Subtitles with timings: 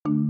[0.00, 0.24] Halo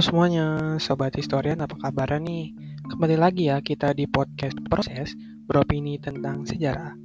[0.00, 2.56] semuanya, Sobat Historian apa kabar nih?
[2.88, 5.12] Kembali lagi ya kita di podcast Proses
[5.44, 6.96] beropini tentang sejarah.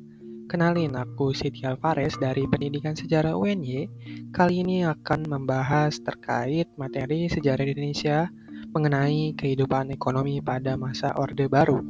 [0.48, 3.92] Kenalin, aku Siti Alvarez dari Pendidikan Sejarah UNY.
[4.32, 8.32] Kali ini akan membahas terkait materi sejarah Indonesia
[8.72, 11.84] mengenai kehidupan ekonomi pada masa Orde Baru.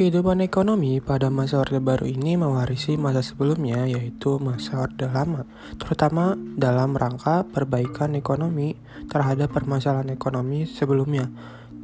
[0.00, 5.44] Kehidupan ekonomi pada masa Orde Baru ini mewarisi masa sebelumnya yaitu masa Orde Lama,
[5.76, 8.80] terutama dalam rangka perbaikan ekonomi
[9.12, 11.28] terhadap permasalahan ekonomi sebelumnya,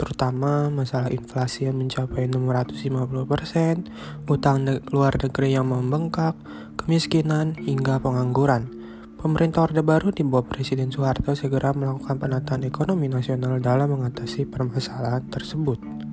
[0.00, 3.84] terutama masalah inflasi yang mencapai 650%,
[4.32, 6.40] utang luar negeri yang membengkak,
[6.80, 8.72] kemiskinan, hingga pengangguran.
[9.20, 15.28] Pemerintah Orde Baru di bawah Presiden Soeharto segera melakukan penataan ekonomi nasional dalam mengatasi permasalahan
[15.28, 16.05] tersebut.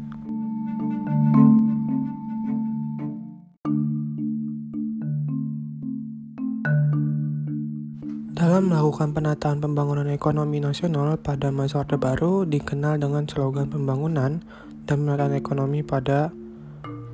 [8.53, 14.45] Dalam melakukan penataan pembangunan ekonomi nasional pada masa Orde Baru dikenal dengan slogan pembangunan
[14.85, 16.29] dan penataan ekonomi pada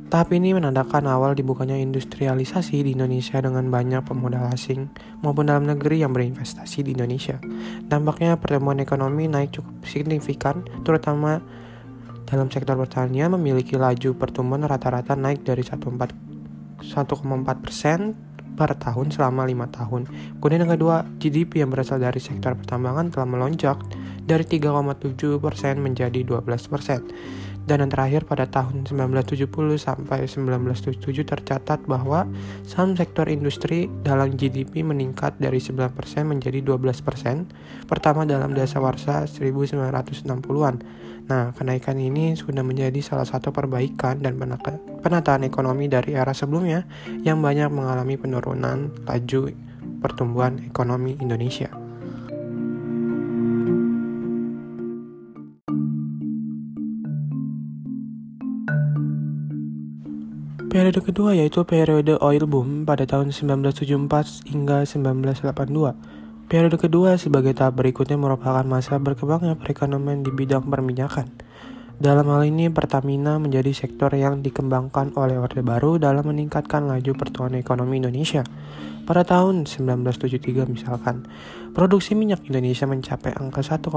[0.08, 4.88] Tahap ini menandakan awal dibukanya industrialisasi di Indonesia dengan banyak pemodal asing
[5.20, 7.36] maupun dalam negeri yang berinvestasi di Indonesia.
[7.84, 11.44] Dampaknya pertumbuhan ekonomi naik cukup signifikan, terutama
[12.24, 15.76] dalam sektor pertanian memiliki laju pertumbuhan rata-rata naik dari 1,4
[17.60, 18.16] persen
[18.56, 20.08] per tahun selama lima tahun.
[20.40, 23.76] Kemudian yang kedua, GDP yang berasal dari sektor pertambangan telah melonjak
[24.24, 27.04] dari 3,7 persen menjadi 12 persen.
[27.68, 29.44] Dan yang terakhir pada tahun 1970
[29.76, 32.24] sampai 1977 tercatat bahwa
[32.64, 35.92] saham sektor industri dalam GDP meningkat dari 9%
[36.24, 40.80] menjadi 12%, pertama dalam dasawarsa 1960-an.
[41.28, 44.40] Nah, kenaikan ini sudah menjadi salah satu perbaikan dan
[45.04, 46.88] penataan ekonomi dari era sebelumnya
[47.20, 49.52] yang banyak mengalami penurunan laju
[50.00, 51.68] pertumbuhan ekonomi Indonesia.
[60.68, 65.96] Periode kedua yaitu periode oil boom pada tahun 1974 hingga 1982.
[66.44, 71.32] Periode kedua sebagai tahap berikutnya merupakan masa berkembangnya perekonomian di bidang perminyakan.
[71.96, 77.56] Dalam hal ini, Pertamina menjadi sektor yang dikembangkan oleh Orde Baru dalam meningkatkan laju pertumbuhan
[77.56, 78.44] ekonomi Indonesia.
[79.08, 81.24] Pada tahun 1973 misalkan,
[81.72, 83.88] produksi minyak Indonesia mencapai angka 1,3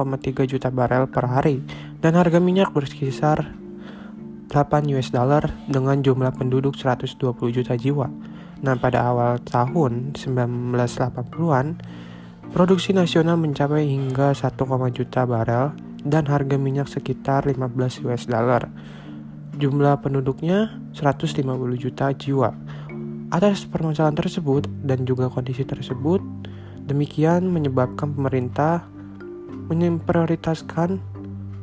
[0.47, 1.59] juta barel per hari
[1.99, 3.59] dan harga minyak berkisar
[4.51, 7.15] 8 US dollar dengan jumlah penduduk 120
[7.55, 8.11] juta jiwa.
[8.61, 11.79] Nah, pada awal tahun 1980-an,
[12.51, 14.59] produksi nasional mencapai hingga 1,
[14.91, 15.71] juta barel
[16.03, 18.67] dan harga minyak sekitar 15 US dollar.
[19.55, 21.47] Jumlah penduduknya 150
[21.79, 22.51] juta jiwa.
[23.31, 26.19] Atas permasalahan tersebut dan juga kondisi tersebut,
[26.83, 28.83] demikian menyebabkan pemerintah
[29.71, 30.99] memprioritaskan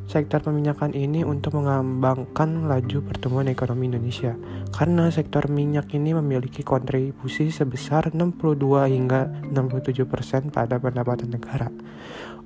[0.09, 4.33] sektor peminyakan ini untuk mengembangkan laju pertumbuhan ekonomi Indonesia
[4.73, 11.69] karena sektor minyak ini memiliki kontribusi sebesar 62 hingga 67% persen pada pendapatan negara.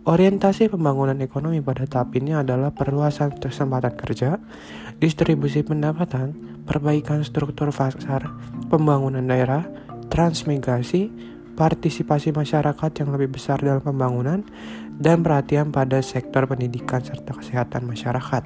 [0.04, 4.36] Orientasi pembangunan ekonomi pada tahap ini adalah perluasan kesempatan kerja,
[5.00, 6.36] distribusi pendapatan,
[6.68, 8.28] perbaikan struktur pasar,
[8.68, 9.64] pembangunan daerah,
[10.12, 11.08] transmigrasi,
[11.54, 14.44] partisipasi masyarakat yang lebih besar dalam pembangunan,
[15.00, 18.44] dan perhatian pada sektor pendidikan serta kesehatan masyarakat.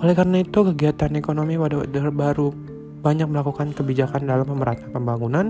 [0.00, 2.48] Oleh karena itu, kegiatan ekonomi pada order baru
[3.04, 5.46] banyak melakukan kebijakan dalam pemerataan pembangunan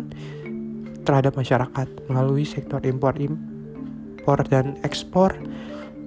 [1.06, 5.31] terhadap masyarakat melalui sektor impor impor dan ekspor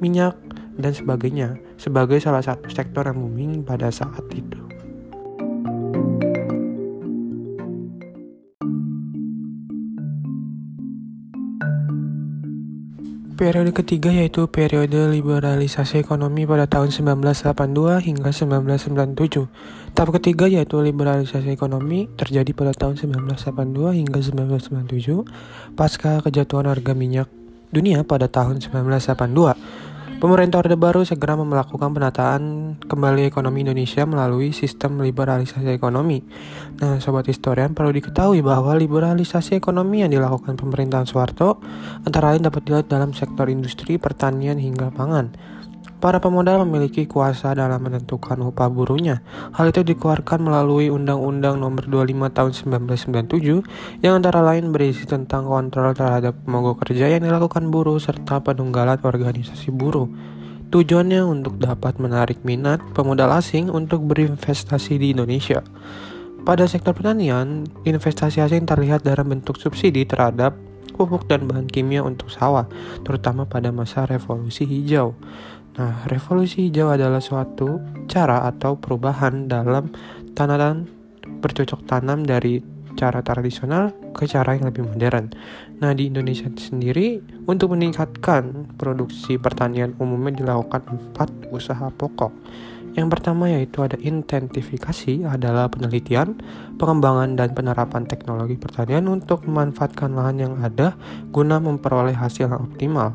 [0.03, 0.35] minyak
[0.77, 4.66] dan sebagainya sebagai salah satu sektor yang booming pada saat itu.
[13.37, 19.93] Periode ketiga yaitu periode liberalisasi ekonomi pada tahun 1982 hingga 1997.
[19.93, 27.29] Tahap ketiga yaitu liberalisasi ekonomi terjadi pada tahun 1982 hingga 1997 pasca kejatuhan harga minyak
[27.69, 29.76] dunia pada tahun 1982.
[30.17, 36.25] Pemerintah Orde Baru segera melakukan penataan kembali ekonomi Indonesia melalui sistem liberalisasi ekonomi.
[36.81, 41.61] Nah, sobat historian perlu diketahui bahwa liberalisasi ekonomi yang dilakukan pemerintahan Soeharto
[42.01, 45.37] antara lain dapat dilihat dalam sektor industri, pertanian hingga pangan.
[45.97, 49.25] Para pemodal memiliki kuasa dalam menentukan upah buruhnya.
[49.57, 52.51] Hal itu dikeluarkan melalui Undang-Undang Nomor 25 Tahun
[53.25, 59.01] 1997 yang antara lain berisi tentang kontrol terhadap mogok kerja yang dilakukan buruh serta penunggalan
[59.01, 60.05] organisasi buruh.
[60.69, 65.65] Tujuannya untuk dapat menarik minat pemodal asing untuk berinvestasi di Indonesia.
[66.45, 70.53] Pada sektor pertanian, investasi asing terlihat dalam bentuk subsidi terhadap
[70.93, 72.69] pupuk dan bahan kimia untuk sawah,
[73.01, 75.17] terutama pada masa revolusi hijau.
[75.77, 77.77] Nah, revolusi hijau adalah suatu
[78.09, 79.93] cara atau perubahan dalam
[80.33, 80.89] tanaman
[81.37, 82.57] bercocok tanam dari
[82.97, 85.29] cara tradisional ke cara yang lebih modern.
[85.77, 92.33] Nah, di Indonesia sendiri untuk meningkatkan produksi pertanian umumnya dilakukan empat usaha pokok.
[92.97, 96.41] Yang pertama yaitu ada intentifikasi adalah penelitian,
[96.81, 100.97] pengembangan dan penerapan teknologi pertanian untuk memanfaatkan lahan yang ada
[101.29, 103.13] guna memperoleh hasil yang optimal.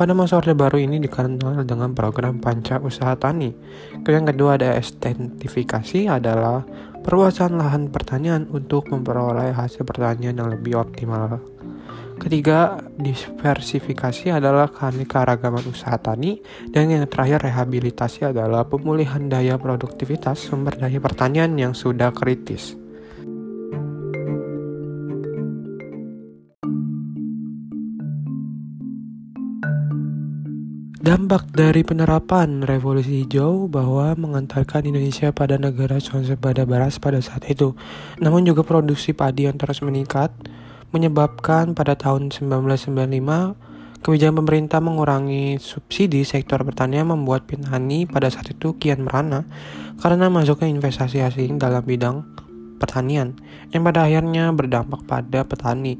[0.00, 3.52] Pada masa Orde Baru ini dikenal dengan program Panca Usaha Tani.
[4.00, 6.64] Yang kedua ada estentifikasi adalah
[7.04, 11.44] perluasan lahan pertanian untuk memperoleh hasil pertanian yang lebih optimal.
[12.16, 16.40] Ketiga, diversifikasi adalah keanekaragaman usaha tani.
[16.72, 22.72] Dan yang terakhir, rehabilitasi adalah pemulihan daya produktivitas sumber daya pertanian yang sudah kritis.
[31.00, 37.72] Dampak dari penerapan revolusi hijau bahwa mengantarkan Indonesia pada negara swasembada beras pada saat itu.
[38.20, 40.28] Namun juga produksi padi yang terus meningkat
[40.92, 42.92] menyebabkan pada tahun 1995
[44.04, 49.48] kebijakan pemerintah mengurangi subsidi sektor pertanian membuat petani pada saat itu kian merana
[50.04, 52.28] karena masuknya investasi asing dalam bidang
[52.76, 53.40] pertanian
[53.72, 55.96] yang pada akhirnya berdampak pada petani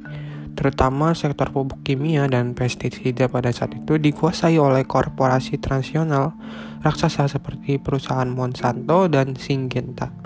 [0.55, 6.35] terutama sektor pupuk kimia dan pestisida pada saat itu dikuasai oleh korporasi transnasional
[6.81, 10.21] raksasa seperti perusahaan Monsanto dan Syngenta.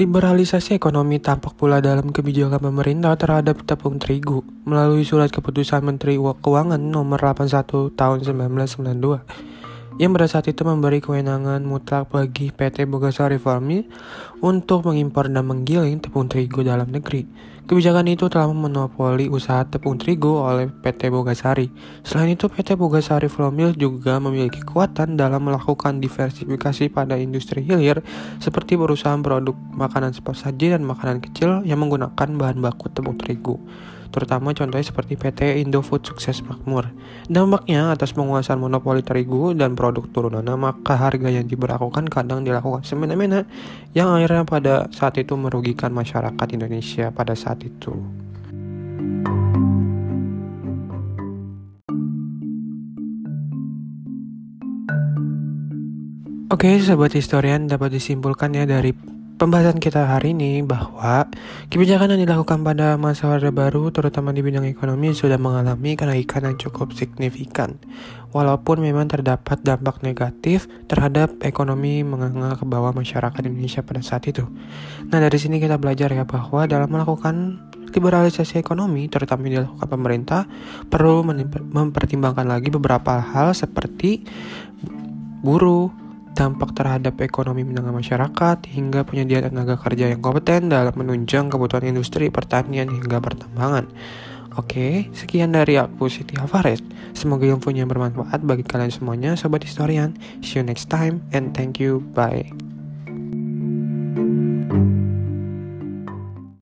[0.00, 6.80] Liberalisasi ekonomi tampak pula dalam kebijakan pemerintah terhadap tepung terigu melalui surat keputusan Menteri Keuangan
[6.80, 9.49] nomor 81 tahun 1992
[10.00, 13.84] yang pada saat itu memberi kewenangan mutlak bagi PT Bogasari Farmi
[14.40, 17.28] untuk mengimpor dan menggiling tepung terigu dalam negeri.
[17.68, 21.68] Kebijakan itu telah memonopoli usaha tepung terigu oleh PT Bogasari.
[22.00, 28.00] Selain itu, PT Bogasari Flomil juga memiliki kekuatan dalam melakukan diversifikasi pada industri hilir
[28.40, 33.60] seperti perusahaan produk makanan cepat saji dan makanan kecil yang menggunakan bahan baku tepung terigu
[34.10, 36.90] terutama contohnya seperti PT Indofood Sukses Makmur.
[37.30, 43.46] Dampaknya atas penguasaan monopoli terigu dan produk turunannya, maka harga yang diberlakukan kadang dilakukan semena-mena
[43.96, 47.94] yang akhirnya pada saat itu merugikan masyarakat Indonesia pada saat itu.
[56.50, 58.90] Oke, sahabat historian dapat disimpulkan ya dari
[59.40, 61.24] pembahasan kita hari ini bahwa
[61.72, 66.60] kebijakan yang dilakukan pada masa Orde Baru terutama di bidang ekonomi sudah mengalami kenaikan yang
[66.60, 67.80] cukup signifikan.
[68.36, 74.44] Walaupun memang terdapat dampak negatif terhadap ekonomi menganga ke bawah masyarakat Indonesia pada saat itu.
[75.08, 80.40] Nah, dari sini kita belajar ya bahwa dalam melakukan liberalisasi ekonomi, terutama yang dilakukan pemerintah,
[80.92, 81.24] perlu
[81.74, 84.22] mempertimbangkan lagi beberapa hal seperti
[85.42, 85.90] buruh,
[86.34, 92.32] dampak terhadap ekonomi menengah masyarakat, hingga penyediaan tenaga kerja yang kompeten dalam menunjang kebutuhan industri,
[92.32, 93.90] pertanian, hingga pertambangan.
[94.58, 96.82] Oke, sekian dari aku Siti Alvarez.
[97.14, 100.18] Semoga infonya bermanfaat bagi kalian semuanya, Sobat Historian.
[100.42, 102.02] See you next time, and thank you.
[102.16, 102.50] Bye.